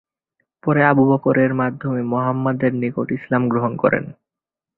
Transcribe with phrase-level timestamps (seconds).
[0.63, 3.99] পরে আবু বকরের মাধ্যমে মুহাম্মাদের নিকট ইসলাম গ্রহণ করে।